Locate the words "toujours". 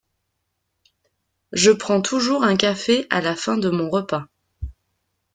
2.01-2.43